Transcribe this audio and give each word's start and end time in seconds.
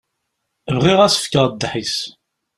Bɣiɣ 0.75 0.99
ad 1.01 1.11
s-fkeɣ 1.13 1.45
ddḥis. 1.49 1.95